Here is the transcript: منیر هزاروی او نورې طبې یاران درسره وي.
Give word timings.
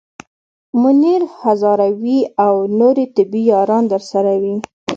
منیر 0.81 1.21
هزاروی 1.41 2.19
او 2.45 2.55
نورې 2.79 3.05
طبې 3.15 3.41
یاران 3.51 3.83
درسره 3.93 4.33
وي. 4.41 4.55